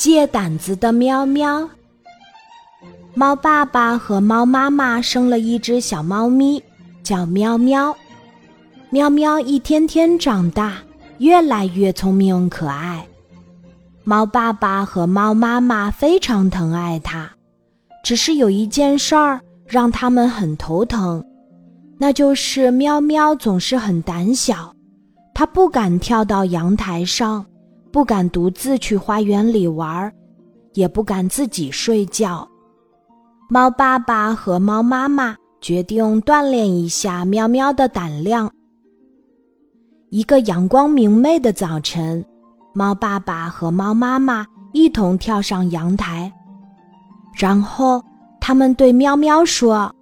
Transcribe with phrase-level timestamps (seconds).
[0.00, 1.68] 借胆子的喵喵。
[3.12, 6.62] 猫爸爸和猫妈妈生了一只小猫咪，
[7.02, 7.94] 叫喵喵。
[8.88, 10.78] 喵喵一天天长大，
[11.18, 13.06] 越来越聪明可爱。
[14.02, 17.28] 猫爸爸和猫妈妈非常疼爱它，
[18.02, 21.22] 只是有一件事儿让他们很头疼，
[21.98, 24.74] 那就是喵喵总是很胆小，
[25.34, 27.44] 它不敢跳到阳台上，
[27.92, 30.12] 不敢独自去花园里玩，
[30.74, 32.48] 也不敢自己睡觉。
[33.48, 38.50] 猫爸爸和猫妈妈决定锻炼一下喵喵的胆量。
[40.10, 42.24] 一个阳光明媚的早晨，
[42.72, 46.32] 猫爸爸和猫妈妈一同跳上阳台，
[47.36, 48.02] 然后
[48.40, 49.92] 他们对喵喵说：“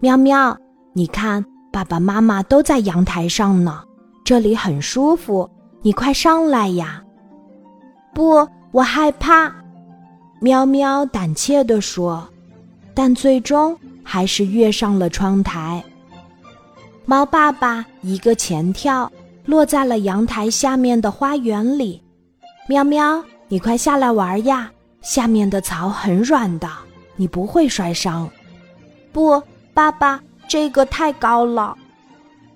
[0.00, 0.56] 喵喵，
[0.92, 3.82] 你看，爸爸妈妈都在阳台上呢，
[4.22, 5.48] 这里很舒服，
[5.80, 7.02] 你快上来呀
[8.12, 9.52] ！”“不，我害怕。”
[10.40, 12.28] 喵喵胆怯地说。
[12.94, 15.82] 但最终还是跃上了窗台。
[17.06, 19.10] 猫爸爸一个前跳，
[19.46, 22.02] 落在了阳台下面的花园里。
[22.68, 24.70] 喵喵，你快下来玩呀！
[25.00, 26.68] 下面的草很软的，
[27.16, 28.28] 你不会摔伤。
[29.10, 31.74] 不，爸爸，这个太高了。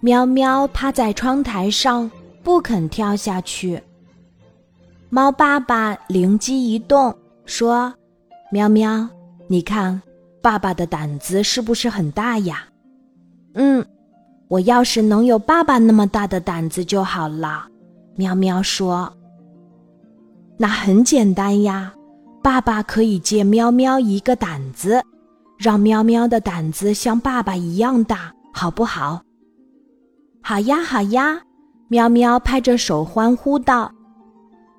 [0.00, 2.10] 喵喵趴在窗台上，
[2.42, 3.82] 不肯跳下去。
[5.08, 7.94] 猫爸爸灵机一动，说
[8.50, 9.08] ：“喵喵，
[9.48, 10.02] 你看。”
[10.42, 12.68] 爸爸的胆子是不是很大呀？
[13.54, 13.84] 嗯，
[14.46, 17.66] 我要是能有爸爸那么大的胆子就好了。
[18.14, 19.12] 喵喵说
[20.56, 21.92] ：“那很简单呀，
[22.44, 25.02] 爸爸可以借喵喵一个胆子，
[25.58, 29.20] 让喵喵的胆子像爸爸一样大，好不好？”
[30.40, 31.40] 好呀，好呀！
[31.88, 33.90] 喵喵拍着手欢呼道：“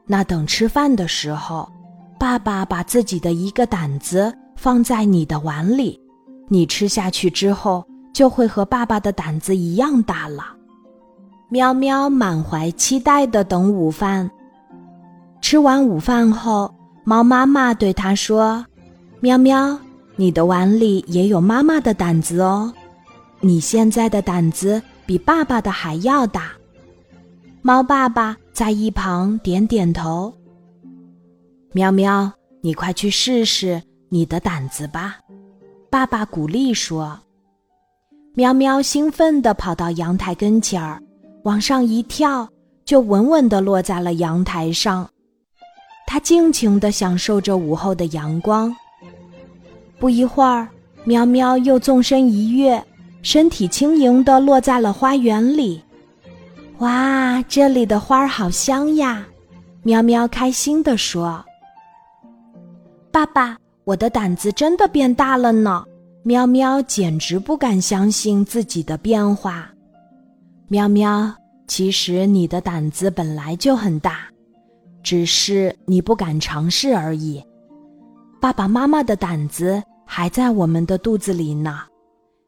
[0.07, 1.69] 那等吃饭的时候，
[2.17, 6.01] 爸爸把自己的一个胆子。”放在你的碗里，
[6.47, 10.45] 你吃下去之后就会和爸爸的胆子一样大了。
[11.49, 14.27] 喵喵满怀期待的等午饭。
[15.41, 16.73] 吃完午饭后，
[17.03, 18.65] 猫妈妈对他说
[19.21, 19.77] ：“喵喵，
[20.15, 22.73] 你的碗里也有妈妈的胆子哦，
[23.39, 26.49] 你现在的胆子比爸爸的还要大。”
[27.61, 30.33] 猫爸爸在一旁点点头。
[31.73, 32.31] 喵喵，
[32.61, 33.79] 你快去试试。
[34.09, 35.17] 你的胆子吧，
[35.91, 37.19] 爸爸鼓励说。
[38.33, 40.99] 喵喵兴奋地跑到阳台跟前儿，
[41.43, 42.49] 往上一跳，
[42.83, 45.07] 就稳稳地落在了阳台上。
[46.07, 48.75] 它尽情地享受着午后的阳光。
[49.99, 50.67] 不一会儿，
[51.03, 52.83] 喵喵又纵身一跃，
[53.21, 55.79] 身体轻盈地落在了花园里。
[56.79, 59.25] 哇，这里的花儿好香呀！
[59.83, 61.43] 喵喵开心地说。
[63.11, 63.57] 爸爸。
[63.83, 65.81] 我的胆子真的变大了呢，
[66.23, 69.69] 喵喵简直不敢相信自己的变化。
[70.67, 71.33] 喵喵，
[71.67, 74.27] 其实你的胆子本来就很大，
[75.01, 77.41] 只是你不敢尝试而已。
[78.41, 81.79] 爸爸妈妈的胆子还在我们的肚子里呢，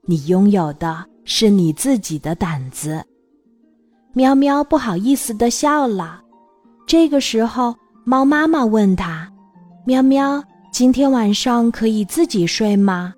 [0.02, 3.02] 你拥有的是你自己的胆子。
[4.14, 6.22] 喵喵不好意思的笑了。
[6.88, 9.32] 这个时候，猫妈妈问他
[9.86, 13.14] ：“喵喵。”今天晚上可以自己睡吗？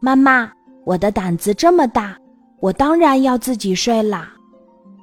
[0.00, 0.50] 妈妈，
[0.84, 2.16] 我的胆子这么大，
[2.60, 4.32] 我当然要自己睡啦！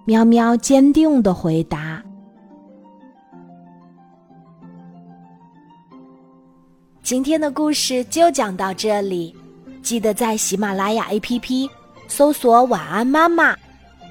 [0.05, 2.01] 喵喵坚定的回答。
[7.03, 9.35] 今天的故事就讲到这里，
[9.81, 11.69] 记得在喜马拉雅 APP
[12.07, 13.53] 搜索“晚安妈妈”，